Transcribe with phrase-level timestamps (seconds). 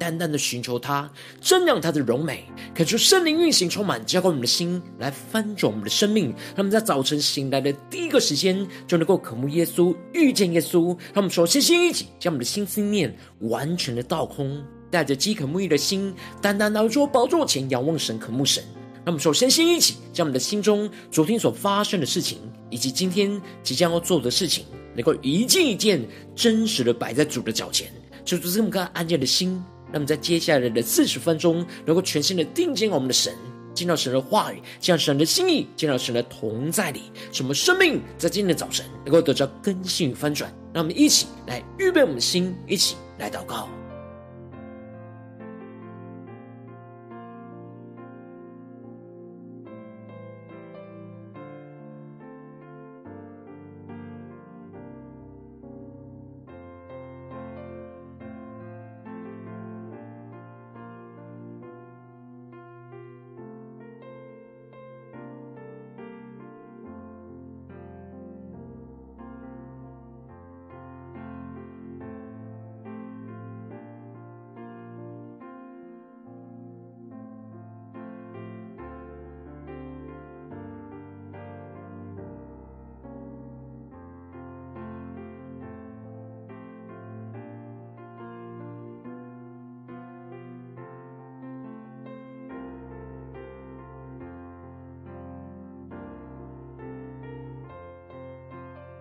[0.00, 1.08] 单单的寻求他，
[1.42, 2.42] 瞻仰他的荣美，
[2.74, 6.30] 恳求圣灵运行充满，浇灌我们的心，来翻转我们的生命。
[6.30, 10.86] 让我们在早晨醒来的第一个时间，就能够渴慕耶稣、遇见耶稣。
[11.12, 14.64] 让我们首先先一起将我们的心思念完全的倒空。
[14.90, 18.64] 带着饥渴沐浴的心，单单来到宝座前仰望神、渴慕神。
[19.04, 22.38] 那么，首先先一起将我们的心中昨天所发生的事情，
[22.70, 27.86] 以及今天即将要做的事情，能够一件一件真实的摆在主的脚前，
[28.24, 29.62] 就是这么个安静的心。
[29.92, 33.34] 那么，在接下来的四十分钟，能够全新的定睛我们的神，
[33.74, 37.02] 见到神的话语，见到神的心意，见到神的同在里，
[37.32, 40.52] 什么生命在今天的早晨能够得到更新与翻转。
[40.72, 43.68] 让我们一起来预备我们的心，一起来祷告。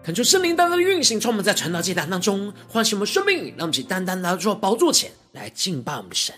[0.09, 6.33] 恳求圣灵单单的运行，充满在传道祭坛当中，唤醒我们生命，让我们单单来到宝座前来敬拜我们的神。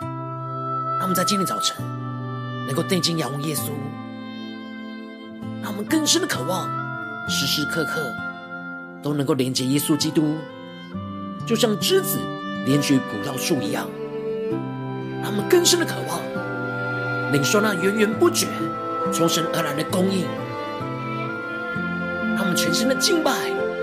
[0.00, 1.76] 让我们在今天早晨
[2.66, 3.68] 能够定睛仰望耶稣，
[5.62, 6.68] 让我们更深的渴望，
[7.28, 8.12] 时时刻刻
[9.00, 10.36] 都能够连接耶稣基督，
[11.46, 12.18] 就像枝子
[12.64, 13.88] 连接于葡萄树一样。
[15.22, 16.20] 让我们更深的渴望，
[17.32, 18.48] 领受那源源不绝
[19.12, 20.26] 从神而来的供应。
[22.66, 23.30] 全心的敬拜，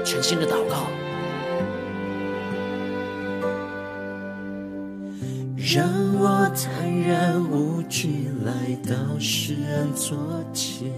[0.03, 0.87] 全心的祷告，
[5.55, 5.87] 让
[6.19, 10.17] 我坦然无惧来到施恩座
[10.53, 10.91] 前，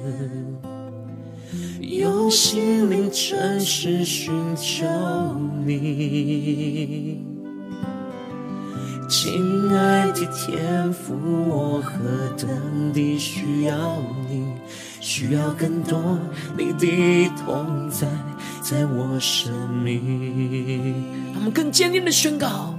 [1.80, 4.84] 用心灵诚实寻求
[5.64, 7.24] 你，
[9.08, 11.14] 亲爱的天父，
[11.48, 12.00] 我何
[12.36, 14.45] 等地需要你。
[15.06, 16.18] 需要更多
[16.58, 18.08] 你的同在，
[18.60, 21.06] 在我生命。
[21.32, 22.76] 他们更坚定的宣告，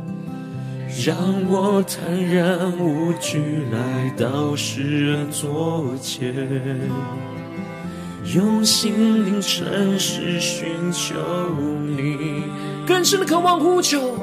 [1.07, 1.17] 让
[1.49, 3.39] 我坦然无惧
[3.71, 6.35] 来到施恩座前，
[8.35, 11.15] 用心灵诚实寻求
[11.97, 12.43] 你，
[12.85, 14.19] 更深的渴望呼求。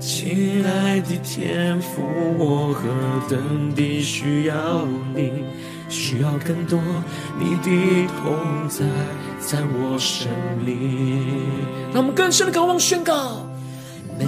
[0.00, 2.02] 亲爱的天父，
[2.36, 2.90] 我何
[3.30, 4.84] 等地需要
[5.14, 5.44] 你。
[5.92, 6.80] 需要更多
[7.38, 8.86] 你的同在，
[9.38, 10.26] 在我生
[10.64, 11.44] 命。
[11.92, 13.46] 让我们更深的渴望宣告，
[14.18, 14.24] 每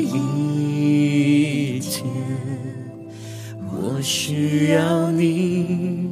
[0.00, 2.06] 一天
[3.72, 6.08] 我需要你，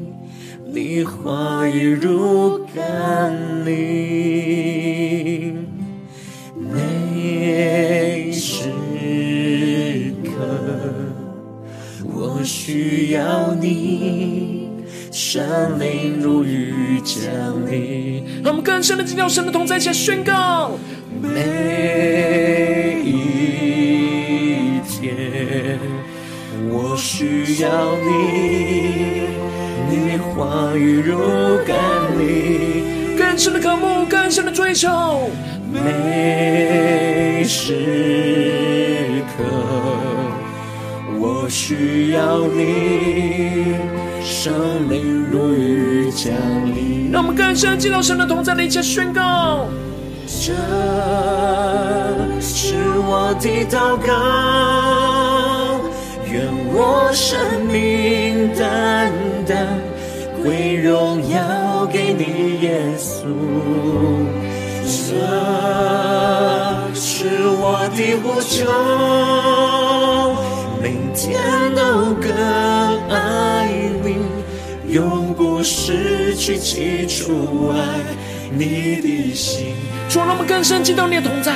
[0.72, 4.25] 你话语如甘霖，
[12.46, 14.68] 需要你，
[15.10, 17.20] 圣灵如雨降
[17.68, 18.24] 临。
[18.44, 20.78] 让我们更深的进入到神的同在，一起宣告。
[21.20, 25.78] 每一天，
[26.70, 29.26] 我需要你，
[29.90, 31.18] 你的话语如
[31.66, 31.76] 甘
[32.18, 33.16] 霖。
[33.18, 35.28] 更深的渴慕，更深的追求。
[35.72, 39.42] 每时刻。
[41.18, 43.76] 我需要你，
[44.22, 46.32] 生命如雨降
[46.64, 47.10] 临。
[47.12, 49.66] 让我们更深进入到神的同在里，一起宣告。
[50.26, 50.52] 这
[52.40, 52.74] 是
[53.08, 54.12] 我的祷告，
[56.30, 56.42] 愿
[56.72, 59.12] 我生命单
[59.46, 59.78] 单
[60.42, 63.26] 归荣耀给你，耶稣。
[64.84, 64.90] 这
[66.94, 67.28] 是
[67.58, 68.66] 我的呼求。
[71.14, 71.40] 天
[71.74, 72.30] 都更
[73.08, 73.68] 爱
[74.04, 74.16] 你，
[74.92, 77.78] 永不失去起初爱
[78.50, 79.74] 你的心。
[80.08, 81.52] 主，让我们更深进到你的同在，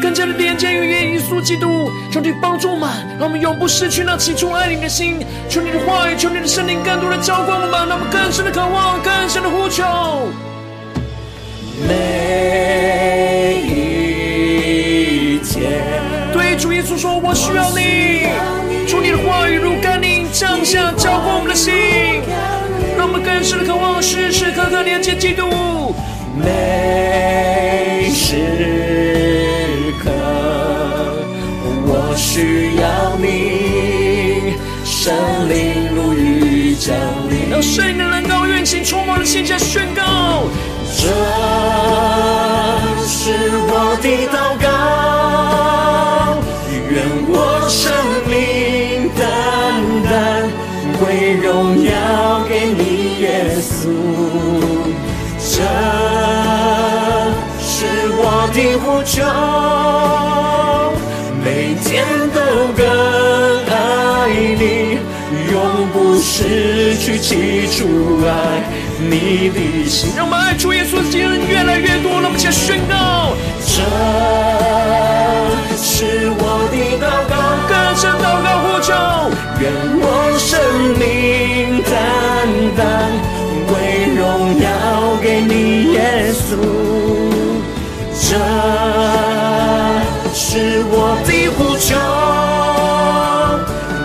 [0.00, 1.90] 更加的连接于耶稣基督。
[2.10, 2.88] 求你帮助我们，
[3.18, 5.18] 让我们永不失去那起初爱你的心。
[5.48, 9.84] 求你的话语，求你的圣灵更多的浇灌我们，让我们更深的渴望，更深的呼求。
[11.86, 15.82] 每一天，
[16.32, 18.26] 对主耶稣说：“我需要你。”
[19.28, 21.74] 话语如甘霖降下，浇灌我们的心，
[22.96, 25.94] 让我们更深的渴望，时时刻刻连接基督。
[26.34, 28.36] 每时
[30.02, 30.10] 刻，
[31.84, 35.12] 我需要你，圣
[35.46, 36.96] 灵如雨降
[37.28, 40.48] 临，让圣灵的能够运行，充满了心间宣告。
[40.96, 41.04] 这
[43.06, 44.67] 是我的祷告，
[59.18, 59.24] 求，
[61.44, 62.38] 每天都
[62.76, 62.86] 更
[63.66, 64.98] 爱你，
[65.50, 67.78] 永不失去起初
[68.24, 68.30] 爱。
[69.00, 73.34] 你的心，让我们爱主耶稣的基督越来越多，让我们一起宣告：
[73.64, 73.74] 这
[75.76, 77.34] 是我的祷告，
[77.68, 78.92] 更深祷告呼求，
[79.60, 79.62] 愿
[80.00, 80.06] 我
[80.38, 80.50] 生
[80.98, 81.02] 命
[81.82, 81.92] 单
[82.76, 82.82] 单
[83.72, 83.74] 为
[84.14, 84.20] 荣
[84.60, 84.66] 耀
[85.22, 85.96] 给你，耶
[86.32, 86.77] 稣。
[88.30, 88.34] 这
[90.34, 91.96] 是我的呼求。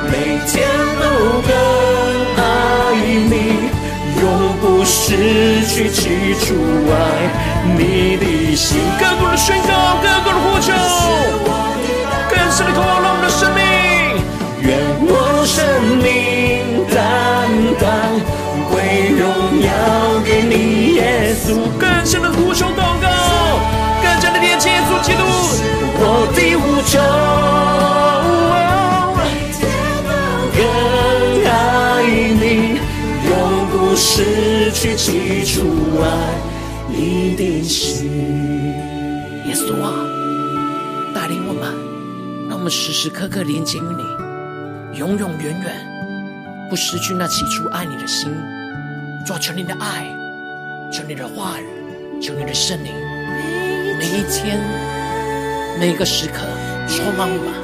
[0.10, 0.14] 每
[0.48, 0.54] 天
[1.02, 1.04] 都
[1.44, 1.52] 更
[2.40, 2.42] 爱
[3.28, 3.36] 你，
[4.22, 4.24] 永
[4.62, 6.56] 不失去起初
[6.90, 6.96] 爱
[7.78, 10.72] 你的心，更多的宣告，更多的呼求，
[12.30, 13.62] 更深的渴望，让我们的生命，
[37.46, 37.62] 耶
[39.54, 39.92] 稣啊，
[41.14, 48.34] 带领我们，让我们时时刻刻连接于你，永永远远不失去那起初爱你的心。
[49.26, 50.08] 主啊，求你的爱，
[50.92, 51.66] 求你的话语，
[52.22, 52.94] 求你的圣灵，
[53.98, 54.60] 每一天，
[55.80, 56.46] 每一个时刻
[56.88, 57.63] 充满我们。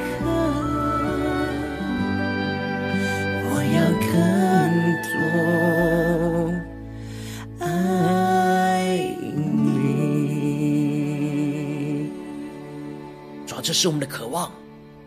[13.80, 14.52] 是我们的渴望，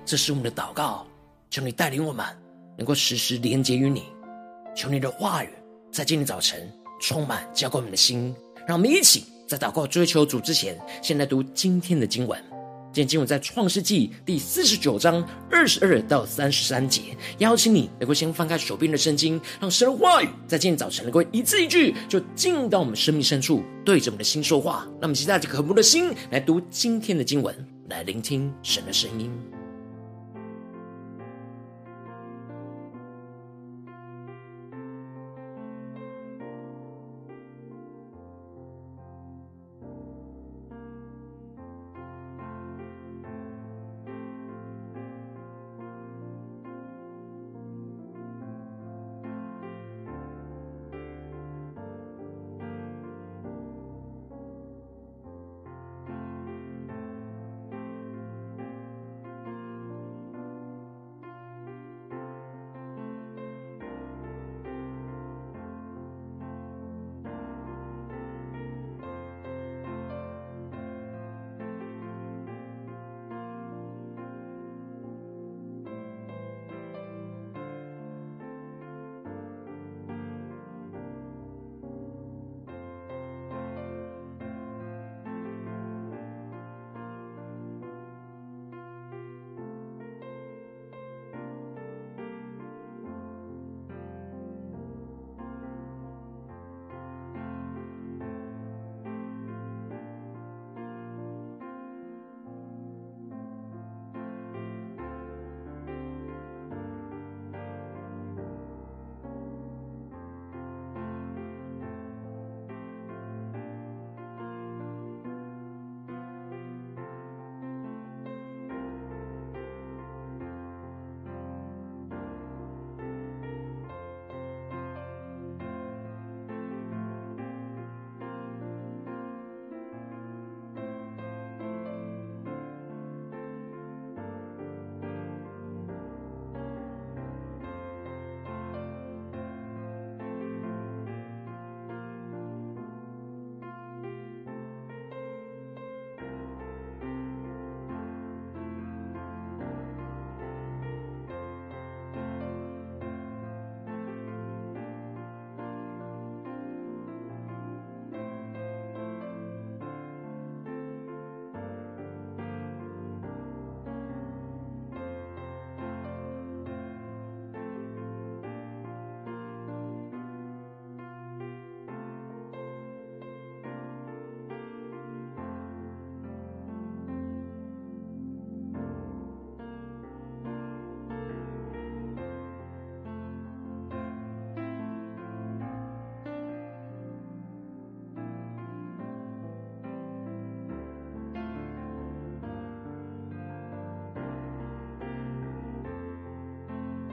[0.04, 1.06] 这是我们的祷告。
[1.52, 2.26] 求你带领我们，
[2.76, 4.06] 能够时时连接于你。
[4.76, 5.50] 求你的话语
[5.92, 6.68] 在今天早晨
[7.00, 8.36] 充满浇灌我们的心。
[8.68, 12.44] 让我们一起在祷告追求主之前，先来读今天的经文。
[12.92, 17.16] 今天经文在创世纪第四十九章二十二到三十三节。
[17.38, 24.88] 邀请你能够先翻开手边的圣经，让神的话语在今天早晨能够一字一句就进到我们生命深处，对着我们的心说话。
[25.00, 27.56] 那么，期待着渴慕的心来读今天的经文。
[27.94, 29.53] 来聆听神的声音。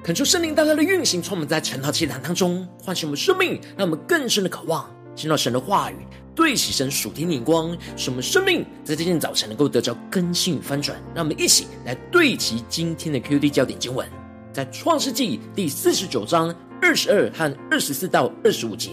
[0.02, 5.96] 恳求圣灵大大的运行，从我们在晨祷祭坛当中唤醒我们生命，让我们更深的渴望听到神的话语，
[6.34, 10.98] 对齐神属天的眼光，使我们生命在这天早晨能够得着更新与翻转。
[11.14, 14.08] 让我们一起来对齐今天的 QD 焦点经文，
[14.54, 18.92] 在创世纪第四十九章二十二和二十四到二十五节。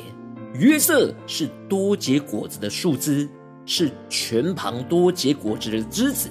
[0.56, 3.30] 约瑟是多结果子的树枝，
[3.66, 6.28] 是全旁多结果子的枝子，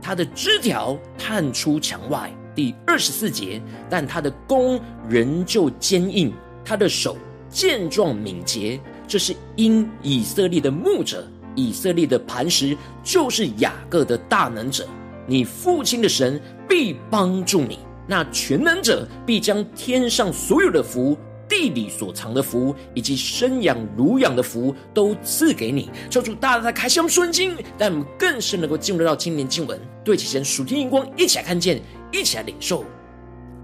[0.00, 2.34] 它的枝条探出墙外。
[2.56, 6.32] 第二十四节，但他的弓仍旧坚硬，
[6.64, 7.16] 他的手
[7.48, 8.80] 健壮敏捷。
[9.06, 14.84] 这是因以色列的牧者，以色列的磐石，就是雅各的大能者。
[15.26, 21.16] 你父亲的神必帮助你，那全能者必将天上所有的福、
[21.48, 25.90] 地里所藏的福，以及生养乳养的福，都赐给你。
[26.10, 31.80] 求主大大的开箱顺经，让我们更深能够进入到今年经文，对齐神属天荧光，一起来看见。
[32.16, 32.84] 一起来领受，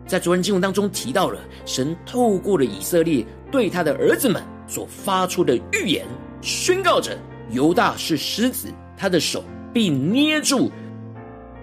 [0.07, 6.07] 在昨天经文当中提到了神透过了以色列对他的儿子们所发出的预言，
[6.41, 7.17] 宣告着
[7.51, 9.43] 犹大是狮子，他的手
[9.73, 10.71] 必捏住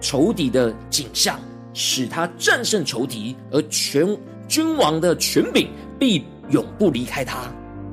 [0.00, 1.38] 仇敌的颈项，
[1.72, 4.16] 使他战胜仇敌，而全
[4.48, 5.68] 君王的权柄
[5.98, 7.52] 必永不离开他，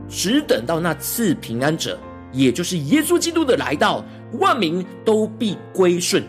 [0.10, 2.00] 只等到那赐平安者，
[2.32, 4.04] 也就是耶稣基督的来到，
[4.40, 6.24] 万民都必归顺。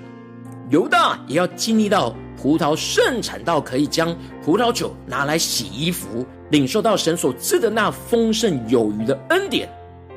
[0.71, 2.15] 犹大也要经历到。
[2.41, 9.69] 葡萄盛产到可以将葡萄酒拿来洗衣服，领受到神所赐的那丰盛有余的恩典。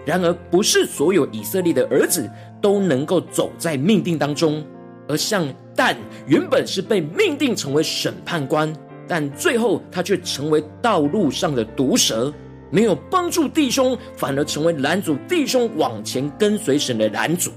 [0.06, 2.30] 然而，不是所有以色列的儿子
[2.62, 4.64] 都能够走在命定当中。
[5.08, 5.98] 而像但
[6.28, 8.72] 原本是被命定成为审判官，
[9.08, 12.32] 但最后他却成为道路上的毒蛇，
[12.70, 17.52] 没有帮助弟兄，反而成为拦阻弟兄往前跟随神的拦阻。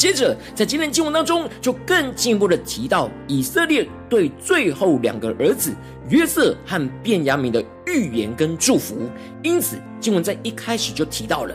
[0.00, 5.74] 接着，在今天经文当中，就更进一步的提到以色列对最后两个儿子
[6.08, 8.96] 约瑟和便雅悯的预言跟祝福。
[9.42, 11.54] 因此，经文在一开始就提到了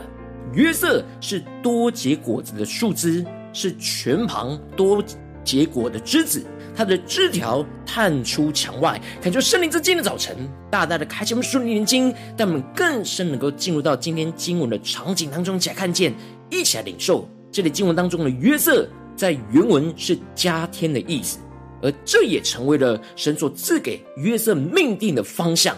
[0.52, 5.02] 约瑟是多结果子的树枝，是全旁多
[5.42, 6.40] 结果的枝子，
[6.72, 9.00] 它的枝条探出墙外。
[9.20, 10.36] 恳求圣灵在今的早晨，
[10.70, 16.14] 大大的开启我们属灵眼睛，让我们更深能够进入到今天经文的场景当中，一起来看见，
[16.48, 17.28] 一起来领受。
[17.56, 18.86] 这里经文当中的约瑟，
[19.16, 21.38] 在原文是加添的意思，
[21.80, 25.74] 而这也成为了神所赐给约瑟命定的方向，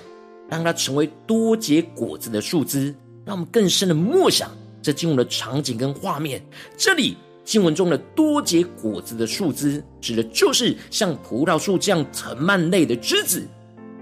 [0.50, 2.92] 让他成为多结果子的树枝。
[3.25, 4.50] 让我们更深的默想
[4.82, 6.44] 这经文的场景跟画面。
[6.76, 13.47] 这里经文中的多结果子的树枝，指的就是像葡萄树这样藤蔓类的枝子，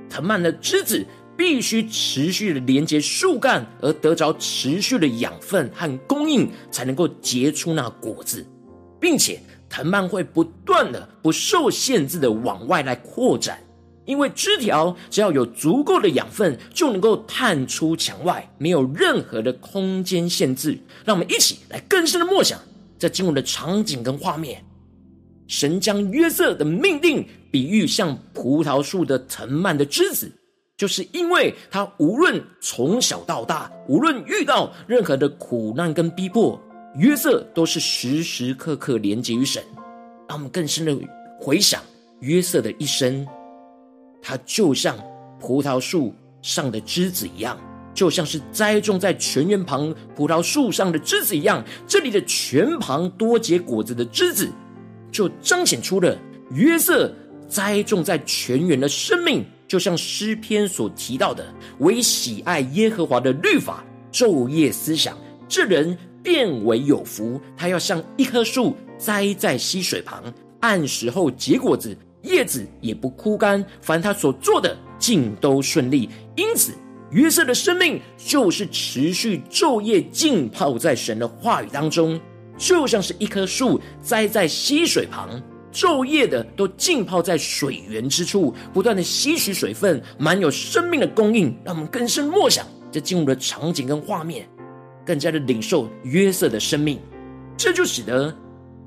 [0.08, 1.04] 藤蔓的枝子。
[1.36, 8.46] 必须持续的连接树干，而得着持续的养分和供应，才能够结出那果子，
[8.98, 13.58] 并且藤蔓会不断的、不受限制的往外来扩展，
[14.04, 20.78] 因为枝条只要有足够的养分，就能够探出墙外，没有任何的空间限制。
[21.04, 22.58] 让我们一起来更深的默想
[22.98, 24.64] 这经文的场景跟画面。
[25.48, 30.32] 神将约瑟的命定比喻像葡萄树的藤蔓的枝子。
[30.76, 36.60] 就是因为他无论从小到大，无论遇到任何的苦难跟逼迫，
[36.96, 39.62] 约瑟都是时时刻刻连接于神。
[40.28, 40.94] 让我们更深的
[41.40, 41.80] 回想
[42.20, 43.26] 约瑟的一生，
[44.20, 44.94] 他就像
[45.40, 47.58] 葡萄树上的枝子一样，
[47.94, 51.64] 就像是栽种在泉源旁葡萄树上的枝子一样。
[51.86, 54.50] 这里的泉旁多结果子的枝子，
[55.10, 56.18] 就彰显出了
[56.50, 57.10] 约瑟
[57.48, 59.44] 栽种在泉源的生命。
[59.68, 61.44] 就像诗篇所提到的，
[61.78, 67.40] 唯喜爱耶和华的律法，昼夜思想，这人便为有福。
[67.56, 70.22] 他要像一棵树栽在溪水旁，
[70.60, 73.64] 按时候结果子，叶子也不枯干。
[73.80, 76.08] 凡他所做的，尽都顺利。
[76.36, 76.72] 因此，
[77.10, 82.20] 约瑟的生命就是持续昼夜浸泡在神的话语当中，
[82.56, 85.42] 就像是一棵树栽在溪水旁。
[85.76, 91.54] 昼夜的都浸泡在水源之处，不断的吸取水分，满有生命的供应。
[91.62, 94.48] 让我们更深默想这进入的场景跟画面，
[95.04, 96.98] 更加的领受约瑟的生命。
[97.58, 98.34] 这就使得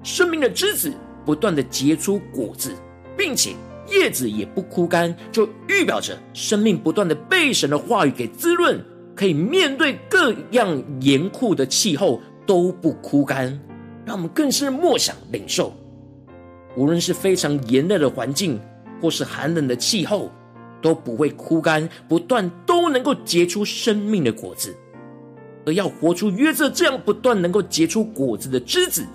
[0.02, 0.92] 生命的枝子
[1.24, 2.74] 不断的结出果子，
[3.16, 3.52] 并且
[3.88, 8.84] 叶子也不枯干，就预表着生命不断的被神的话语给滋润，
[9.16, 13.60] 可以面对各样严酷的气候都不枯干。
[14.06, 15.72] 让我们更深默想领受。
[16.76, 18.60] 无论是非常炎热的环境，
[19.02, 20.32] 或是寒冷的气候，
[20.82, 24.76] 都不会枯干，不断都能够结出生命的果子。
[25.66, 29.06] 而要活出约瑟这样不断能够结出果子的枝子，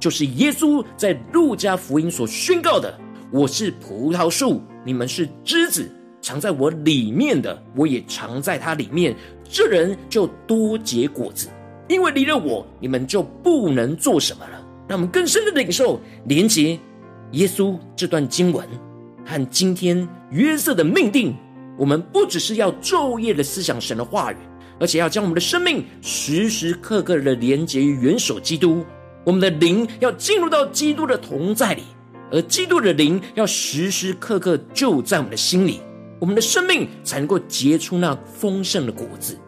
[0.00, 2.98] 就是耶稣在路加福音所宣告的
[3.30, 5.88] ：“我是葡萄树，你们是枝子，
[6.20, 9.14] 藏在我里面的，我也藏在它里面。
[9.48, 11.48] 这人就多结果子，
[11.88, 14.66] 因为离了我，你们就不能做什么了。
[14.88, 16.78] 让我们更深的领受连结
[17.32, 18.66] 耶稣这段经文
[19.24, 21.34] 和今天约瑟的命定。
[21.78, 24.36] 我们不只是要昼夜的思想神的话语，
[24.78, 28.84] 而且要将我们的生命时时刻刻的连接于元首基督。
[29.24, 31.82] 我们的灵要进入到基督的同在里，
[32.30, 35.80] 而基督的灵要时时刻刻就在我们的心里，
[36.20, 39.38] 我们的生命才能够结出那丰盛的果子。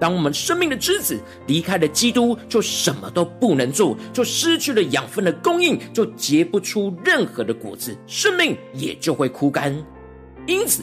[0.00, 9.74] 当我们生命的枝子离开了基督，就什么都不能做，就失去了养分的供应，就结不出任何的果子，生命也就会枯干。
[10.46, 10.82] 因此，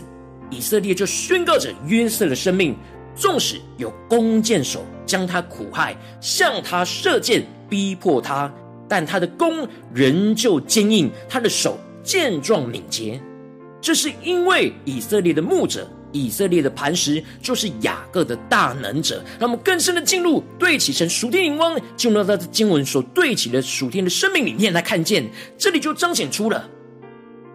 [0.50, 2.76] 以色列就宣告着约瑟的生命，
[3.15, 7.45] 纵使有弓箭手将他苦害，向他射箭。
[7.69, 8.54] 逼迫他，
[8.89, 13.17] 但他的弓仍旧坚硬，他的手健壮敏捷。
[13.80, 19.24] 这是因为以色列的牧者，以色列的磐石，就是雅各的大能者。
[19.39, 26.69] 让我们更深的进入对起神属天灵光，进入到他的经文所对起的属天的生命里面来看见，这里就彰显出了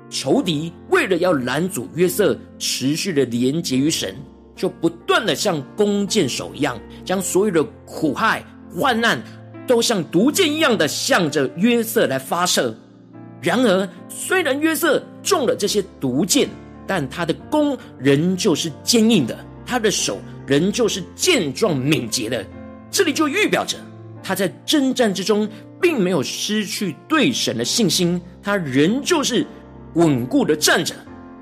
[0.09, 4.16] 仇敌为了要拦阻约瑟持续的连结于神，
[4.55, 9.23] 就不断的像弓箭手一样，将所有的苦害患难。
[9.66, 12.73] 都像毒箭一样的向着约瑟来发射。
[13.42, 16.49] 然而，虽然约瑟中了这些毒箭，
[16.87, 22.44] 但他的弓仍旧是坚硬的，他的手仍旧是健壮敏捷的。
[22.90, 23.77] 这里就预表着
[24.22, 25.49] 他在征战之中
[25.81, 29.46] 并没有失去对神的信心，他仍旧是
[29.94, 30.94] 稳固的站着，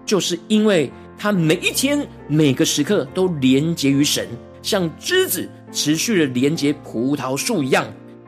[0.04, 4.26] 就是因为他每一天每个时刻都连结于神，
[4.62, 7.86] 像枝子持续的连结葡萄树一样。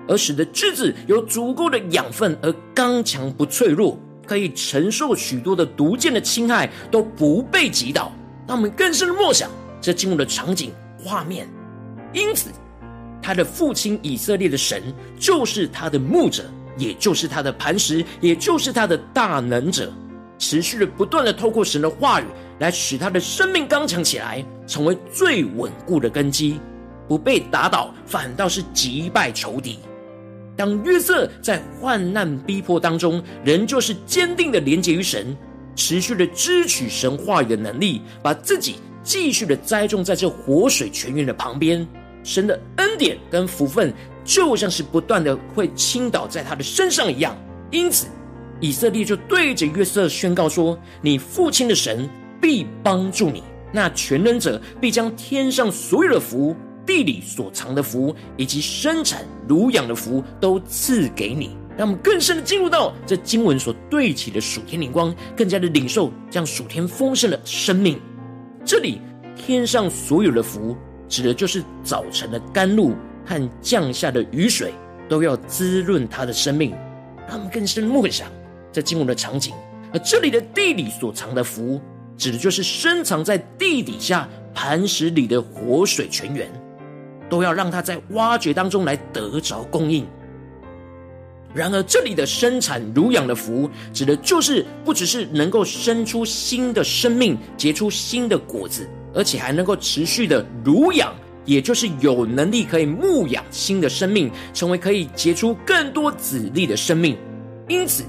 [0.09, 8.13] 而使得枝子有足够的养分，而刚强不脆弱，可以承受许多的毒箭的侵害，都不被击倒。
[8.47, 11.49] 让我们更深的默想这进入的场景画面。
[12.13, 12.51] 因此，
[13.23, 14.83] 他的父亲以色列的神，
[15.19, 16.45] 就是他的牧者，
[16.77, 19.93] 也就是他的磐石，也就是他的大能者，
[20.39, 22.25] 持续的不断的透过神的话语，
[22.61, 26.61] 来使他的生命刚强起来，成为最稳固的根基，
[27.09, 29.81] 不被打倒，反倒是击败仇敌。
[30.57, 35.37] 当约瑟在患难逼迫当中，仍旧是坚定的连接于神，
[35.75, 41.87] 持续的支取神话语的能力，把自己继续的栽种在这活水泉源的旁边。
[42.25, 43.93] 神的恩典跟福分
[44.25, 47.37] 就像是不断的会倾倒在他的身上一样。
[47.71, 48.07] 因此，
[48.59, 52.09] 以色列就对着约瑟宣告说：“你父亲的神
[52.41, 53.43] 必帮助你，
[53.73, 61.57] 那全能者必将天上所有的福。”地里所藏的福，以及生产乳养的福，都赐给你。
[61.77, 68.01] 让我们更深的进入到这经文所对齐的属天灵光，更加的领受这样属天丰盛的生命。
[68.65, 69.01] 这里
[69.37, 70.75] 天上所有的福，
[71.07, 72.95] 指的就是早晨的甘露
[73.27, 74.73] 和降下的雨水，
[75.07, 76.71] 都要滋润他的生命。
[77.29, 78.27] 让我们更深默想
[78.73, 79.53] 这经文的场景。
[79.93, 81.79] 而这里的地里所藏的福，
[82.17, 86.49] 指的就是深藏在地底下磐石里的活水泉源。
[87.29, 90.07] 都要让他在挖掘当中来得着供应。
[91.55, 101.15] 然而，这里的生产乳养的福，指的就是不只是能够生出新的生命，结出新的果子，而且还能够持续的乳养，
[101.47, 107.17] 也就是有能力可以牧养新的生命，成为可以结出更多子粒的生命。
[107.69, 108.05] 因此，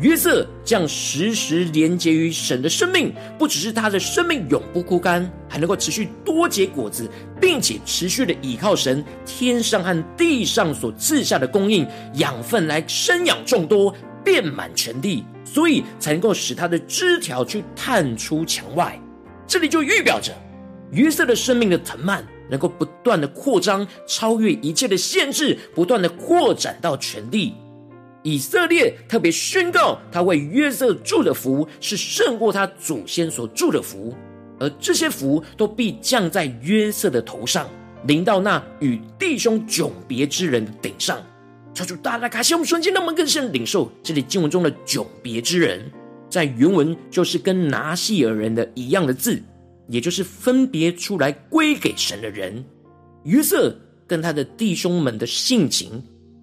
[0.00, 7.08] 约瑟将时时连接于神的生命，不只是他的生命永不枯干，还能够持续多结果子，
[7.40, 18.98] 并且持续的倚靠神天上和地上所赐下的供应养分来生养众多，遍满全地，所以才能够使他的枝条去探出墙外。
[19.46, 20.32] 这里就预表着
[20.92, 21.68] 约瑟的生命。
[21.68, 27.54] 的藤蔓能够不断的扩张，超越一切的限制，不断的扩展到全地。
[28.22, 34.14] 以色列特别宣告，他为约瑟祝的福是胜过他祖先所祝的福，
[34.60, 37.68] 而这些福都必降在约瑟的头上，
[38.06, 41.20] 临到那与弟兄迥别之人的顶上。
[41.74, 45.90] 求主大大开启我们瞬间，让我们更深领受这里经文中的迥别之人，
[46.28, 49.42] 在原文就是跟拿细耳人的一样的字，
[49.88, 52.64] 也就是分别出来归给神的人。
[53.24, 56.00] 约瑟跟他的弟兄们的性情。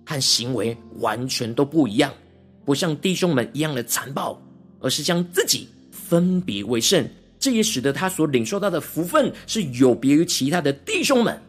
[0.09, 2.11] 和行为完全都不一样，
[2.65, 4.41] 不像弟兄们一样的残暴，
[4.79, 7.07] 而是将自己分别为圣。
[7.37, 11.39] 这也使得他所领受到的福分是有别于其他的弟兄们，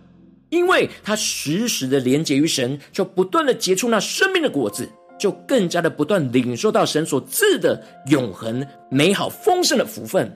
[0.51, 4.87] 因为他时时的连结于神，就不断的结出那生命的果子，
[5.19, 10.31] 就更加的不断领受到神所赐的永恒、美好、丰盛的福分。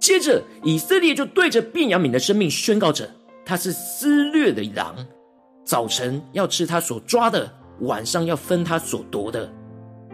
[0.00, 3.10] 接着，以色列就对着便雅悯的生命宣告着：
[3.44, 5.04] 他是撕裂的狼，
[5.66, 9.52] 早晨要吃他所抓的，晚上要分他所夺的。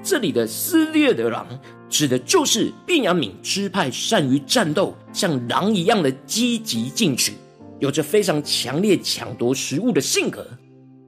[0.02, 1.46] 这里的撕裂的狼，
[1.90, 7.34] 指的就是便雅悯支派善于战斗，像狼一样的积极进取，
[7.80, 10.46] 有着非常强烈抢夺食物的性格。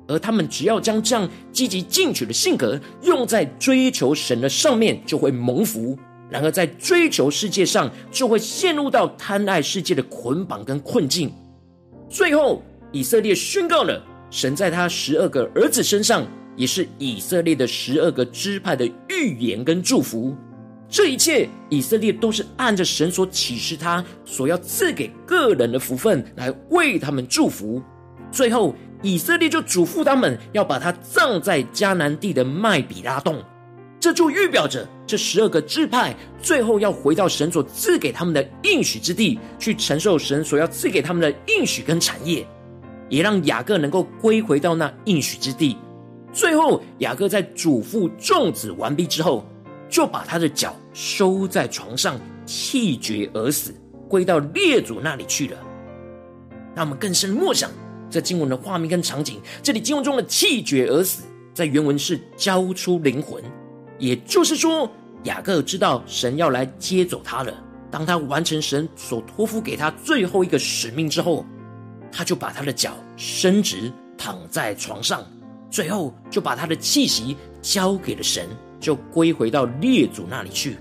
[0.07, 5.99] 而他们只要将这样积极进取的性格用在追求神的上面，就会蒙福。
[6.29, 11.33] 然而，在追求世界上，就会陷入到贪爱世界的捆绑跟困境。
[12.11, 14.05] 最后，以色列宣告了
[14.35, 20.37] 神在他十二个儿子身上，也是以色列的十二个支派的预言跟祝福。
[20.89, 27.81] 这一切，以色列都是按着神所启示他所要赐给个人的福分来为他们祝福。
[28.33, 33.41] 最后，以色列就嘱咐他们要把他葬在迦南地的麦比拉洞。
[34.01, 42.45] 这就预表着这十二个支派最后要回到神所赐给他们的应许之地，去承受神所要赐给他们的应许跟产业，
[43.09, 45.77] 也让雅各能够归回到那应许之地。
[46.33, 49.47] 最后，雅各在嘱咐众子完毕之后，
[49.89, 53.73] 就把他的脚收在床上，气绝而死，
[54.09, 55.57] 归到列祖那里去了。
[56.75, 57.71] 那我们更深默想
[58.11, 59.41] 这经文的画面跟场景。
[59.63, 63.43] 这里经文中的气绝而死，在原文是交出灵魂。
[63.97, 64.91] 也就是说，
[65.23, 67.55] 雅各知道神要来接走他了。
[67.93, 71.47] 当他完成神所托付给他最后一个使命之后，
[72.17, 75.27] 他就把他的脚伸直，躺在床上，
[75.69, 78.47] 最后就把他的气息交给了神，
[78.79, 80.77] 就归回到列祖那里去。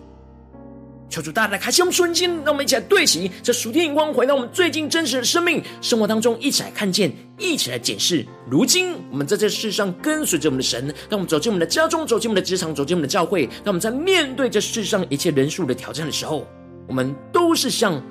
[1.10, 8.26] 求主大大开启我们瞬间，让我们一起来对齐这属天眼光，回到我们最近真实的生命生活当中，一起来看见，一起来检视。
[8.50, 16.48] 如今我们在这世上跟随着我们的神，当我们走进我们的家中，走进我们的职场，走进我们的教会，当我们在面对这世上一切人数的挑战的时候，
[16.88, 18.02] 我们都是像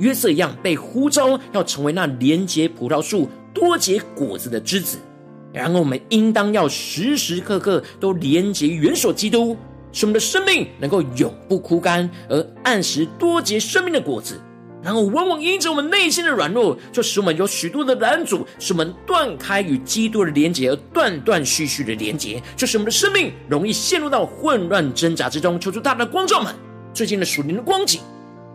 [0.00, 4.98] 约瑟一样被呼召，要成为那连结葡萄树、多结果子的枝子。
[5.52, 9.56] 然后我们应当要时时刻刻都连结元首基督。
[9.92, 14.40] 使我们的生命能够永不枯干，而按时多结生命的果子。
[14.82, 25.58] 然后，往往因着我们内心的软弱，就使我们有许多的拦阻，使我们断开与基督的连结，而断断续续的连结，就使我们的生命容易陷入到混乱挣扎之中。
[25.58, 26.54] 求主大大的光照们，
[26.94, 28.00] 最近的属灵的光景，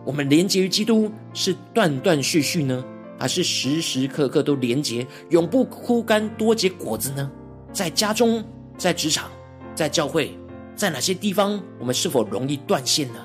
[0.06, 2.84] 我们连接于基督是断断续续呢，
[3.18, 7.28] 还是时时刻刻都连接，永不枯干，多结果子呢？
[7.72, 8.42] 在家中，
[8.78, 9.28] 在职场，
[9.74, 10.30] 在教会。
[10.76, 13.20] 在哪些地方，我们是否容易断线呢？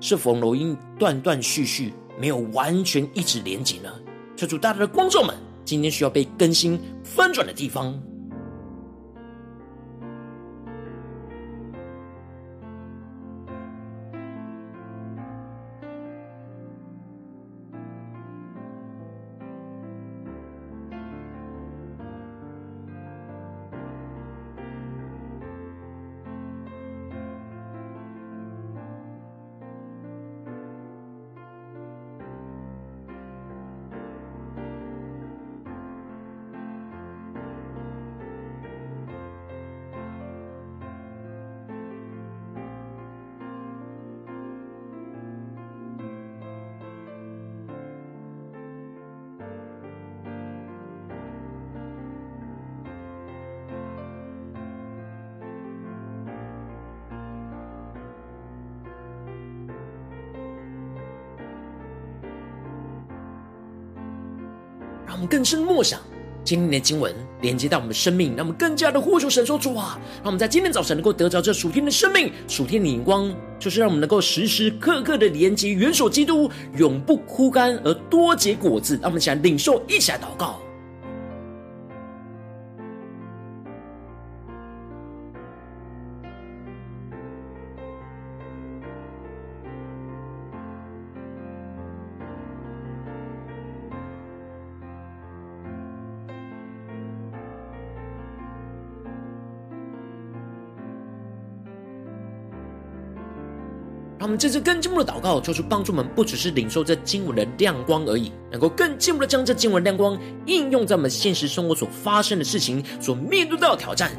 [0.00, 3.90] 是否容易断断续续，没有完全一直连接呢？
[4.36, 7.98] 求主大大的光照们，今天需要被更新翻转的地方。
[66.50, 78.98] 今天的经文，连接到我们的生命，让我们更加的呼求神说主啊，让我们在今天早晨能够得着这属天的生命、属天的眼光，就是让我们能够时时刻刻的连接元首基督，永不枯干而多结果子。
[79.00, 80.58] 让我们想领受，一下祷告。
[104.20, 114.12] 让我们这次更进一步的祷告，求主帮助我们，不只是领受这经文的亮光而已，能够更进一步的将这经文亮光应用在我们现实生活所发生的事情、所面对到的挑战。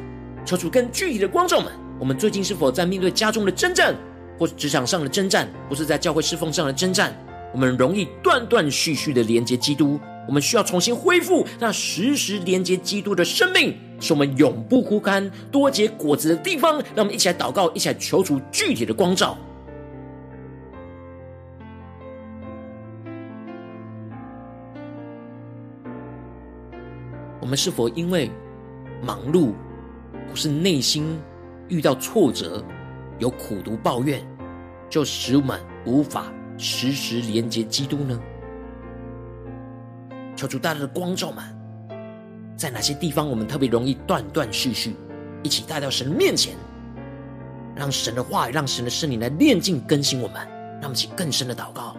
[0.43, 3.95] 求主更具体的光照们，我们最近是否在面对家中的征战，
[4.39, 7.15] 或是职场上的征战，或是在教会侍奉上的征战？
[7.53, 16.79] 我们容易断断续续的连接基督，我们需要重新恢复那时时连接基督的生命，使我们永不枯干、多结果子的地方。
[16.95, 19.37] 让我们一起来祷告，一起来求主具体的光照。
[27.51, 28.31] 我们是否因为
[29.03, 29.51] 忙碌，
[30.29, 31.19] 或是内心
[31.67, 32.63] 遇到挫折，
[33.19, 34.25] 有苦毒抱怨，
[34.89, 38.17] 就使我们无法时时连接基督呢？
[40.33, 41.43] 求主大大的光照们，
[42.55, 44.95] 在哪些地方我们特别容易断断续续？
[45.43, 46.55] 一起带到神的面前，
[47.75, 50.35] 让神的话语，让神的圣灵来炼净更新我们，
[50.75, 51.97] 让我们起更深的祷告。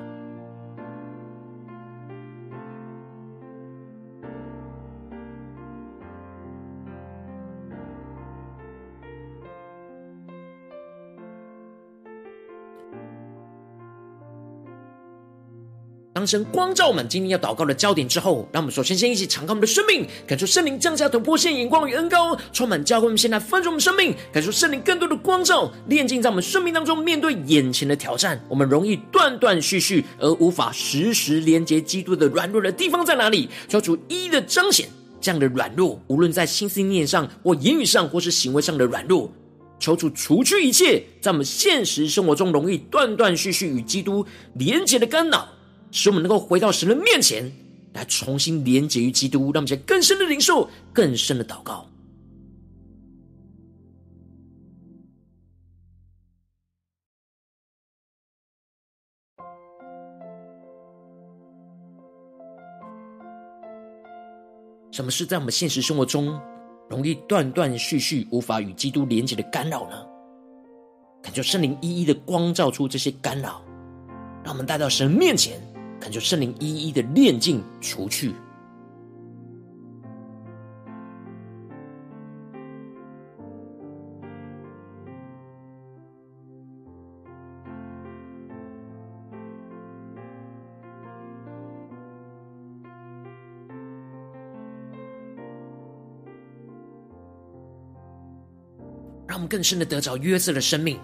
[16.22, 23.06] 当神光照我们今天要祷告的焦点之后，让我们首先先一起敞开我们的生命，感受圣灵降下突破线眼光与恩膏，充满教会。
[23.06, 26.96] 我们先来分盛我们生命，感受圣灵更多的光照，炼净在我们生命当中。
[26.96, 33.48] 面对眼前的挑战，我们容易断断续续而无法时时连接基督的软弱的地方在哪里？
[33.68, 34.88] 求主一一的彰显
[35.20, 39.28] 这样的软弱，无论在心思念上或言语上或是行为上的软弱，
[39.80, 45.48] 求主除去一切在我们现实生活中容易断断续续与基督连接的干扰。
[45.92, 47.52] 使我们能够回到神的面前，
[47.92, 51.86] 来重新连接于基督，让我们在更深的领受、更深的祷告。
[64.90, 66.38] 什么是在我们现实生活中
[66.88, 70.06] 容易断断续续、无法与基督连接的干扰呢？
[71.22, 73.62] 恳求圣灵一一的光照出这些干扰，
[74.42, 75.60] 让我们带到神面前。
[76.02, 78.34] 恳求圣灵一一的炼净除去，
[99.28, 100.98] 让我们更深的得着约瑟的生命。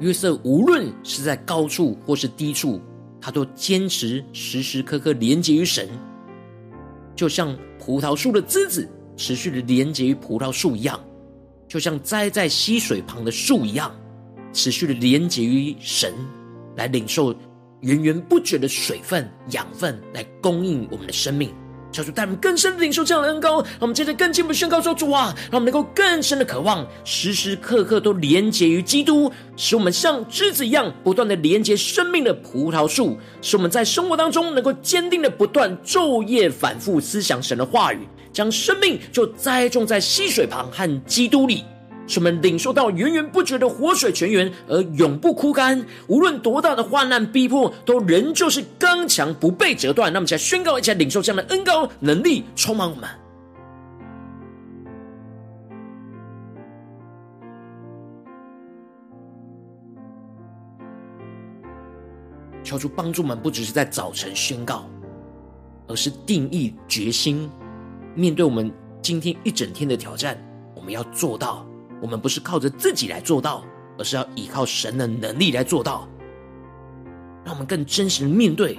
[0.00, 2.80] 约瑟无论是在高处或是低处。
[3.20, 5.88] 他都坚持时时刻刻连接于神，
[7.14, 10.98] 就像葡萄树的枝子持续的连接于葡萄树一样，
[11.68, 13.94] 就像栽在溪水旁的树一样，
[14.52, 16.14] 持续的连接于神，
[16.76, 17.34] 来领受
[17.80, 21.52] 源源不绝的水分、养分，来供应我们的生命。
[21.92, 41.64] 求主带我们更深的领受这样的恩膏，让我们接着更进一步宣告说：主啊，让我们能够更深的渴望，时时刻刻都连结于基督，使我们像枝子一样，不断的连结生命的葡萄树，使我们在生活当中能够坚定的不断昼夜反复思想神的话语，将生命就栽种在溪水旁和基督里。
[42.10, 45.86] 使我们领受到源源不绝的活水泉源，而永不枯干。
[46.08, 50.12] 无论多大的患难逼迫，都仍旧是刚强，不被折断。
[50.12, 53.08] 那么，一起来宣告，一起来领受这样的恩膏能力，充满我们。
[62.64, 64.84] 求主帮助我们，不只是在早晨宣告，
[65.86, 67.48] 而是定义决心，
[68.14, 68.70] 面对我们
[69.00, 70.36] 今天一整天的挑战，
[70.74, 71.66] 我们要做到。
[72.00, 73.64] 我们不是靠着自己来做到，
[73.98, 76.08] 而是要依靠神的能力来做到。
[77.44, 78.78] 让我们更真实的面对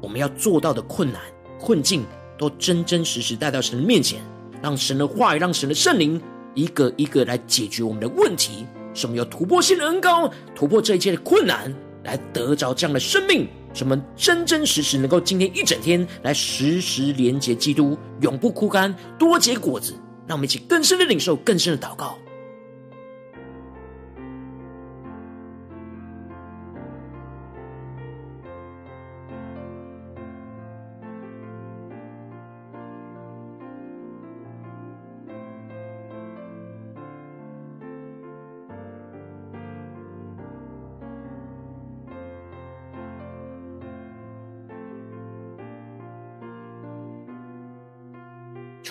[0.00, 1.20] 我们要做到的困难、
[1.58, 2.04] 困境，
[2.38, 4.20] 都真真实实带到神的面前，
[4.62, 6.20] 让神的话语、让神的圣灵
[6.54, 8.66] 一个一个来解决我们的问题。
[8.92, 13.46] 使我们有突破性的恩膏，突破这一切的困难，来得着这样的生命。
[13.72, 19.94] 使我们真真实实能够今天一整天来时时连接基督，永不枯干，多结果子。
[20.26, 22.18] 让我们一起更深的领受，更深的祷告。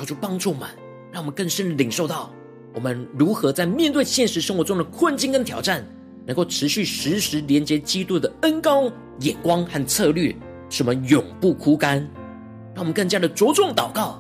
[0.10, 0.68] 主帮助我们，
[1.12, 2.34] 让我们更深的领受到，
[2.74, 5.86] 我们如何在面对现实生活中的困境跟挑战，
[6.26, 10.36] 能够持续实时连接基督的恩高、眼光和策略，
[10.68, 12.00] 使我们永不枯干。
[12.74, 14.20] 让我们更加的着重祷告，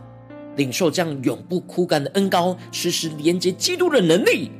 [0.57, 4.51] 领受这样永不枯干的恩高，实时连接基督的能力，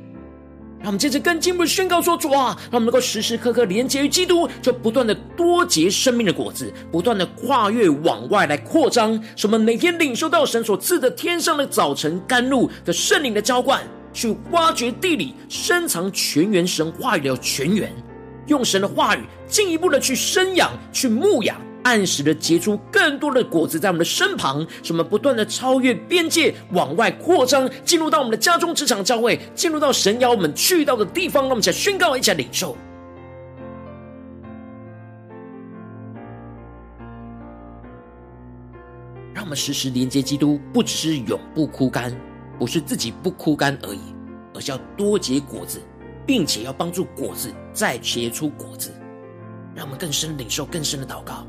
[0.80, 13.82] 让我们接着更进一步宣告说：主啊，让我们能够时时刻刻连接于基督，就不断的多结生命的果子，不断的跨越往外来扩张，使我们每天领受到神所赐的天上的早晨甘露的圣灵的浇灌，
[14.14, 17.92] 去挖掘地里深藏泉源神话语的泉源，
[18.46, 21.60] 用神的话语进一步的去生养、去牧养。
[21.82, 31.42] 按时的结出更多的果子在我们的身旁，使我们不断的超越边界，往外扩张，进入到我们的家中、职场、教会，进入到神要我们去到的地方。
[31.44, 32.76] 让我们一起宣告，一起领受，
[39.32, 42.14] 让我们时时连接基督，不只是永不枯干，
[42.58, 44.00] 不是自己不枯干而已，
[44.54, 45.80] 而是要多结果子，
[46.26, 48.92] 并且要帮助果子再结出果子，
[49.74, 51.46] 让我们更深领受更深的祷告。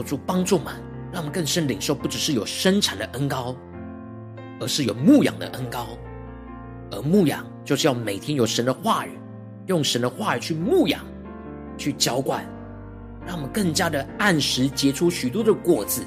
[0.00, 0.72] 求主帮助们，
[1.12, 3.54] 让我们更深领受，不只是有生产的恩膏，
[4.58, 5.88] 而是有牧养的恩膏。
[6.90, 9.18] 而牧养就是要每天有神的话语，
[9.66, 11.04] 用神的话语去牧养、
[11.76, 12.42] 去浇灌，
[13.26, 16.02] 让我们更加的按时结出许多的果子，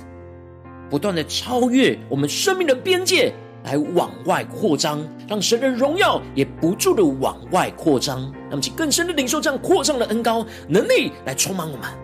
[0.89, 3.31] 不断的超越我们生命的边界，
[3.63, 8.33] 来往外扩张，让神的荣耀也不住的往外扩张。
[8.49, 12.02] 那么，请更深的领受这样扩张的恩膏能力来充满我们。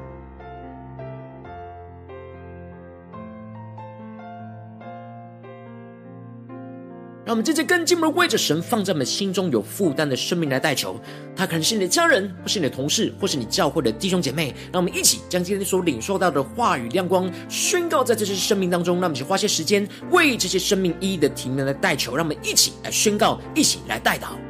[7.29, 10.99] 让我们这些更进一步为着神放在我们心中有负担的生命来代求，
[11.35, 14.47] 他可能是你的家人，或是你的同事，或是你教会的弟兄姐妹。
[14.73, 18.95] 让我们一起将今天所领受到的话语亮光宣告在这些生命当中。
[18.95, 22.15] 让我们去花些时间为这些生命意义的停难来代求。
[22.15, 24.48] 让我们一起来宣告，一起来代祷。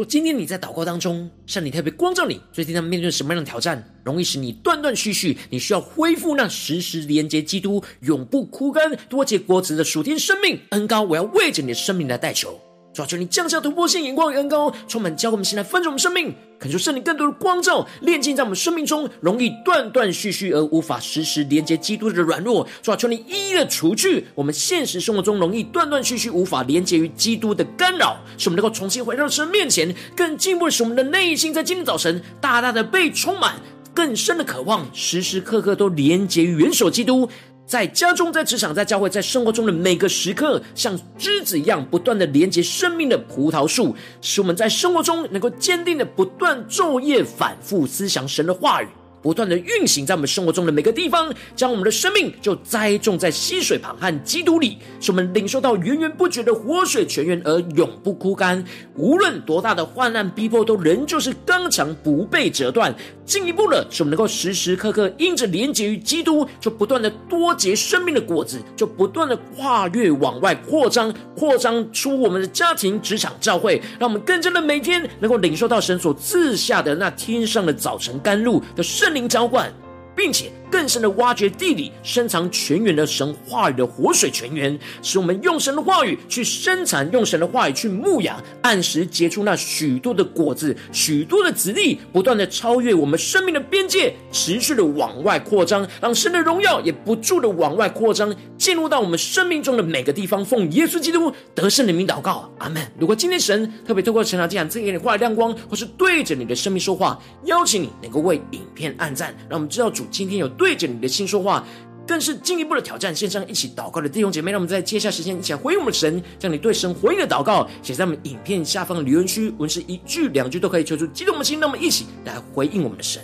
[0.00, 12.58] 如果今天你在祷告当中，上帝特别光照你，最近他们面对什么样的挑战，容易使你断断续续，你需要恢复那时时连接基督、永不枯干、多结果子的属天生命恩高，我要为着你的生命来代求。
[12.92, 22.66] 抓住，你降下突破性眼光与恩膏，充满教会我们现在分盛我们生命，恳求圣灵更多的光照，炼净在我们生命中容易断断续续而无法时时连接基督的软弱。
[22.82, 33.54] 抓住，你一一的除去我们现实生活中容易断断续续无法连接于基督的干扰，使我们能够重新回到神面前，更进一步使我们的内心在今天早晨大大的被充满，
[33.94, 37.30] 更深的渴望，时时刻刻都连接于元首基督。
[37.70, 48.88] 在家中，在职场，在教会，在生活中的每个时刻，像枝子一样不断的连接生命的葡萄树，使我们在生活中能够坚定的不断昼夜反复思想神的话语。
[49.22, 58.64] 不断的运行在我们生活中的每个地方，将我们的生命就栽种在溪水旁和基督里，使我们领受到源源不绝的活水泉源，而永不枯干。
[58.96, 62.94] 无论多大的患难逼迫，都仍旧是刚强，不被折断。
[63.30, 79.10] 进一步了，使我们能够时时刻刻因着连结于基督，就不断的多结生命的果子，就不断的跨越往外扩张，扩张出我们的家庭、职场、教会，让我们更加的每天能够领受到神所赐下的那天上的早晨甘露的圣。
[79.10, 79.68] 圣灵浇灌，
[80.14, 100.44] 并且更深的挖掘地里深藏泉源的神话语的活水泉源，使我们用神的话语去生产，用神的话语去牧养，按时结出那许多的果子，许多的子粒，不断的超越我们生命的边界，持续的往外扩张，让神的荣耀也不住的往外扩张，进入到我们生命中的每个地方。
[100.44, 102.80] 奉耶稣基督得胜的名祷告，阿门。
[102.98, 111.64] 如果今天神特别透过晨祷祭坛赐给你话语亮光，或是对着你的生命说话，邀请你能够为影片按赞，让我们知道主今天有对着你的心说话，
[112.06, 113.16] 更是进一步的挑战。
[113.16, 123.22] 线上一起祷告的弟兄姐妹，让我们在接下时间一起来回应我们的神，将你对神回应的祷告写在我们影片下方的留言区，文字一句两句都可以，求出激动的心，那么一起来回应我们的神。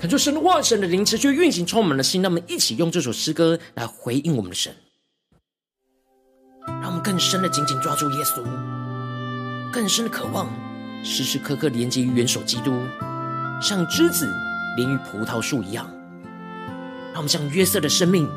[0.00, 2.22] 恳求神的话，神的灵持续运行，充满了心。
[2.22, 4.72] 让我们一起用这首诗歌来回应我们的神，
[6.80, 8.40] 让我们更深的紧紧抓住耶稣，
[9.72, 10.48] 更深的渴望，
[11.02, 12.80] 时时刻刻连接于元首基督，
[13.60, 14.32] 像枝子
[14.76, 15.90] 连于葡萄树一样。
[17.12, 18.28] 让我们像约瑟的生命，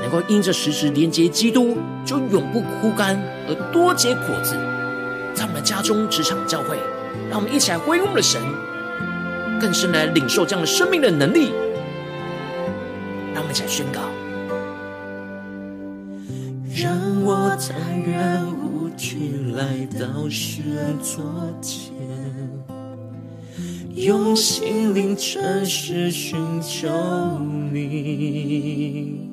[0.00, 1.76] 能够因着时时连接基督，
[2.06, 4.52] 就永不枯干而多结果子，
[5.34, 6.78] 在我们的家中、职场、教会。
[7.28, 8.40] 让我们一起来回应我们的神。
[9.60, 11.52] 更深来领受这样的生命的能力，
[13.34, 14.00] 让我们一起来宣告：
[16.74, 16.92] 让
[17.24, 17.76] 我坦
[18.10, 21.24] 然无惧来到世人座
[21.60, 21.92] 前，
[23.94, 26.88] 用心灵诚实寻求
[27.72, 29.26] 你。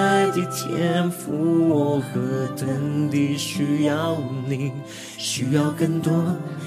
[0.00, 4.16] 爱的天赋，我何等地需要
[4.48, 4.72] 你，
[5.18, 6.10] 需要更多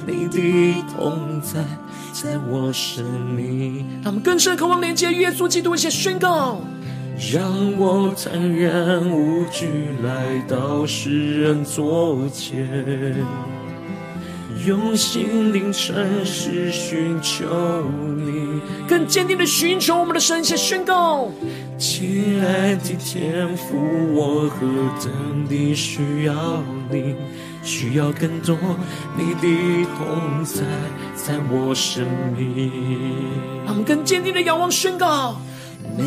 [0.06, 1.64] 你的同在，
[2.14, 3.04] 在我生
[3.36, 4.02] 命。
[4.04, 6.62] 他们更深渴望连接耶稣基督，一些宣告，
[7.34, 7.44] 让
[7.80, 9.68] 我坦然无惧
[10.04, 13.16] 来到世人座前，
[14.66, 17.44] 用心灵诚实寻求
[18.16, 21.30] 你，更坚定的寻求我们的神，先宣告。
[21.78, 23.76] 亲爱的天父，
[24.14, 24.66] 我何
[25.04, 27.16] 等地需要你，
[27.62, 28.58] 需要更多
[29.18, 30.62] 你的同在，
[31.14, 32.08] 在我生
[32.38, 32.72] 命。
[33.66, 35.42] 让我们更坚定的仰望宣告，
[35.98, 36.04] 每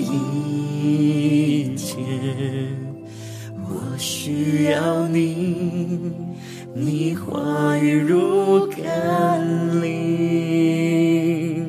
[0.00, 2.76] 一天
[3.62, 6.10] 我需要你，
[6.72, 11.66] 你话语如甘霖。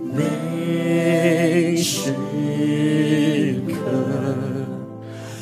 [0.00, 2.12] 每时
[3.66, 3.74] 刻，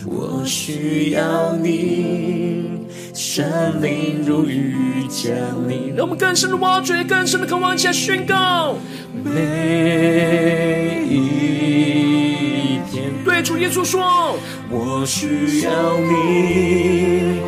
[0.06, 3.44] 我需要你，生
[3.82, 4.74] 命如雨
[5.10, 5.36] 降
[5.68, 5.94] 临。
[5.94, 8.76] 让我们更深的挖掘，更深的渴望，一起来宣告。
[9.12, 14.38] 每一天，对主耶稣说，
[14.70, 17.40] 我需要你，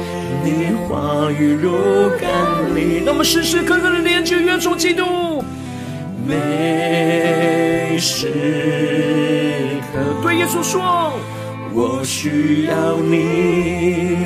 [0.47, 1.73] 你话语如
[2.21, 2.31] 甘
[2.75, 3.05] 霖。
[3.05, 5.43] 让我们时时刻刻的连接耶稣基督。
[6.25, 8.31] 每时
[9.93, 11.13] 刻对耶稣说，
[11.73, 14.17] 我需要你，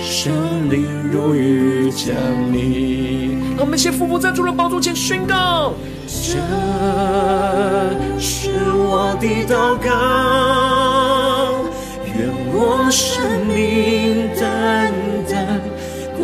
[0.00, 0.32] 生
[0.68, 2.14] 命如雨降
[2.52, 3.40] 临。
[3.56, 5.72] 让我们先俯伏在主的宝座前宣告，
[6.06, 6.38] 这
[8.18, 9.90] 是我的祷告，
[12.04, 14.91] 愿我生命单单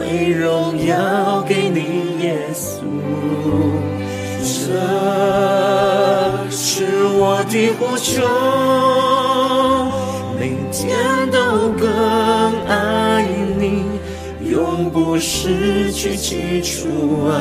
[0.09, 2.80] 归荣耀给你，耶稣。
[4.40, 4.72] 这
[6.50, 8.22] 是我的呼求，
[10.40, 10.96] 每天
[11.30, 11.86] 都更
[12.66, 13.22] 爱
[13.59, 13.84] 你，
[14.50, 17.34] 永不失去起初爱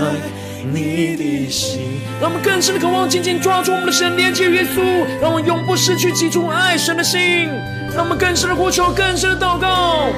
[0.70, 2.02] 你的心。
[2.20, 4.82] 让我们更深的渴望，紧紧抓住我们的神，连接耶稣，
[5.22, 7.48] 让我们永不失去起初爱神的心。
[7.96, 10.10] 让我们更深的呼求，更深的祷告。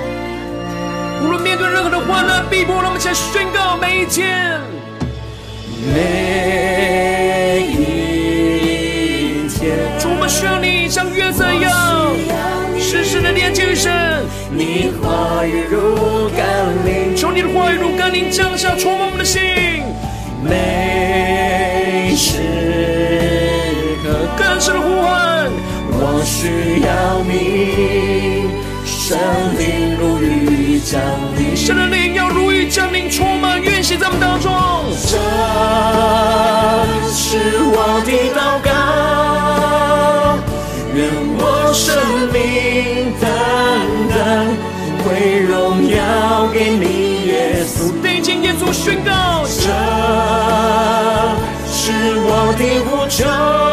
[1.22, 4.60] 无论面对任何的患难逼迫，让我们一起来宣告每一天。
[5.94, 11.72] 每一天，主，我们需要你像约瑟一样，
[12.80, 13.92] 时时的连接于神。
[14.52, 16.46] 你话语如甘
[16.86, 19.42] 霖，求你的话语如甘霖降下，充满我们的心。
[20.42, 22.38] 每时
[24.04, 25.50] 刻，更深的呼唤，
[25.92, 28.48] 我需要你，
[28.86, 29.18] 生
[29.58, 30.39] 命如雨
[30.90, 31.00] 像
[31.38, 34.52] 临，神的灵要如雨降临，充满运行在我们当中。
[35.06, 35.20] 这
[37.14, 38.74] 是我的祷告，
[40.96, 41.06] 愿
[41.38, 41.94] 我生
[42.34, 43.30] 命单
[44.10, 44.50] 单
[45.06, 47.94] 会荣耀给你，耶稣。
[48.02, 49.46] 定睛，耶稣宣告。
[49.46, 49.70] 这
[51.72, 53.69] 是我的呼求。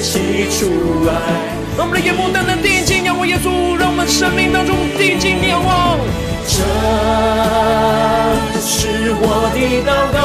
[0.00, 1.12] 失去起出来。
[1.76, 5.98] 让我们的眼目单单定睛仰望耶稣，让我们生命当中定睛仰望。
[6.48, 6.58] 这
[8.60, 9.22] 是我
[9.54, 10.16] 的祷告，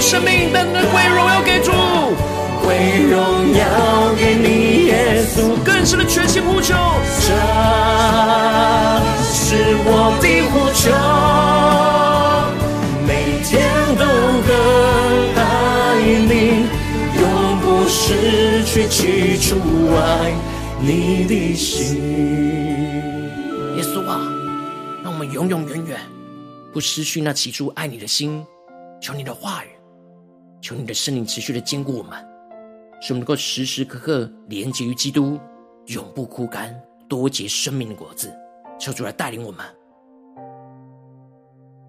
[0.00, 1.70] 生命单单归荣耀给主，
[2.64, 5.54] 归荣耀给你，耶稣。
[5.62, 6.74] 更深的全心呼求，
[7.20, 7.28] 这
[9.22, 10.90] 是我的呼求，
[13.06, 14.04] 每天都
[14.48, 14.50] 更
[15.36, 15.38] 爱
[16.26, 16.32] 你，
[17.20, 17.22] 永
[17.60, 19.58] 不失去起初
[19.96, 20.32] 爱
[20.80, 22.00] 你的心。
[23.76, 24.18] 耶稣啊，
[25.04, 26.00] 让我们永永远远
[26.72, 28.42] 不失去那起初爱你的心。
[29.02, 29.68] 求你的话语，
[30.60, 32.12] 求你的圣灵持续的坚固我们，
[33.00, 35.38] 使我们能够时时刻刻连接于基督，
[35.86, 38.32] 永不枯干，多结生命的果子。
[38.78, 39.64] 求主来带领我们。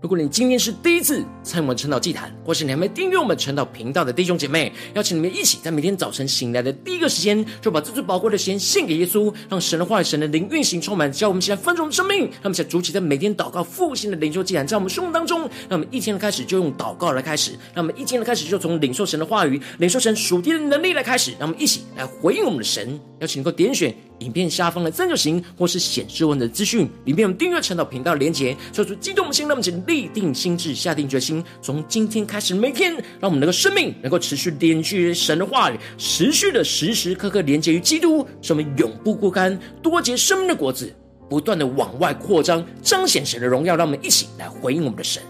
[0.02, 12.22] 如果你今天是第一次参与我们晨祷祭坛，或是你还没订阅我们晨祷频道的弟兄姐妹，邀请你们一起在每天早晨醒来的第一个时间，就把这最宝贵的时间献给耶稣，让神的话语、神的灵运行充满，叫我们现在丰盛的生命。
[12.22, 23.00] 让我们现在筑起在每天祷告复兴的灵修祭坛，在我们生活当中，让我们一天的开始就用祷告来开始，让我们一天的开始就从领受神的话语、领受神属天的能力来开始，让我们一起来回应我们的神。
[23.20, 40.94] 邀请能够点选影片下方的三角形，或是显示文的资讯，里面有订阅晨祷频道的连结，说出激动的心，让我们请立定心志，下定决心，从今天开始，每天让我们能够生命能够持续连接神的话语，持续的时时刻刻连接于基督，使我们永不枯干，多结生命的果子，
[41.30, 43.76] 不断的往外扩张，彰显神的荣耀。
[43.76, 45.22] 让我们一起来回应我们的神。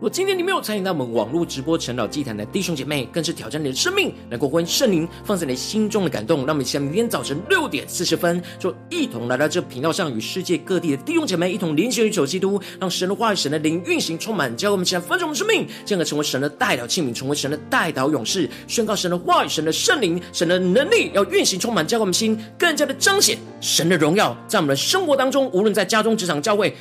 [0.00, 6.38] 如果今天你没有参与到我们网络直播晨祷祭坛的弟兄姐妹，更是挑战你的生命，能够回应圣灵放在你心中的感动。
[6.46, 26.74] 让我们在明天早晨六点四十分，就一同来到这频道上，与世界各地的弟兄姐妹一同连接于主基督，让神的话语、神的灵运行充满，教我们现在丰盛的生命，进而成为神的代祷器皿，成为神的代祷勇士，宣告神的话语、神的圣灵、神的能力要运行充满，教我们心更加的彰显神的荣耀，在我们的生活当中，无论在家中、职场、教会，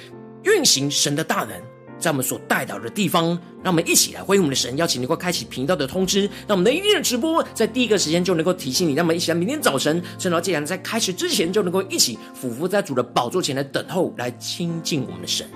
[0.44, 1.69] 运行神的大能。
[2.00, 3.28] 在我们所代祷的地方，
[3.62, 4.76] 让我们一起来欢迎我们的神。
[4.78, 8.94] 邀请能够开启频道的通知，让我们的一天的直播在第一个时间就能够提醒你。
[8.94, 15.48] 让我们一起来，明天早晨，圣道既然在开始之前，就能够一起俯伏在主的宝座前来等候，来亲近我们的神。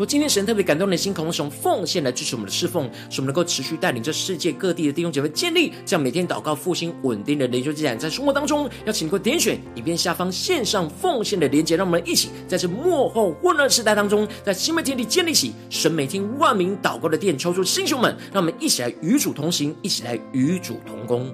[0.00, 21.30] 如果今天神特别感动你的心，渴望用奉献来支持我们的侍奉，使我们能够持续带领着世界各地的弟兄姐妹建立这样每天祷告复兴稳定的灵修祭坛，在生活当中，邀请你点选影片下方线上奉献的连结，让我们一起在这末后混乱时代当中，在新媒体里建立起神每天万名祷告的殿，抽出弟兄们，让我们一起来与主同行，一起来与主同工。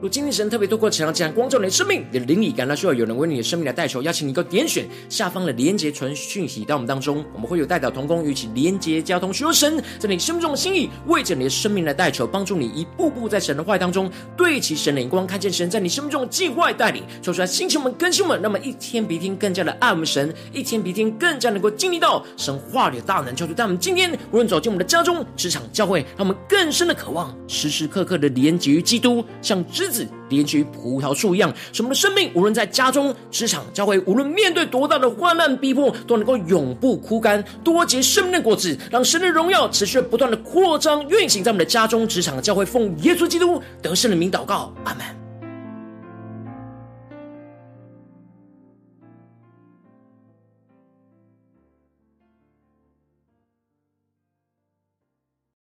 [0.00, 29.89] 如今天神特别透过这样这样光照你的生命，你的灵里感到需要有人为你的生命来代求，邀请你能够点选下方的连结传讯息到我们当中，我们会有代表同工与其连结交通，寻求神在你生命中的心意，为着你的生命来代求，帮助你一步步在神的话当中对齐神的眼光，看见神在你生命中的计划带领，说出来，星球们、更新们，那么一天比一天更加的爱我们神，一天比一天更加能够经历到神话里的大能，就是在我们今天无论走进我们的家中、职场、教会，让我们更深的渴望，时时刻刻的连结于基督，像知。
[29.90, 42.64] 子连接于葡萄树一样，使我们的生命无论在家中、职场、教会，无论面对多大的患难逼迫，都能够永不枯干，多结生命的果子，让神的荣耀持续不断的扩张运行在我们的家中、职场、教会。
[42.64, 45.19] 奉耶稣基督得胜的名祷告，阿门。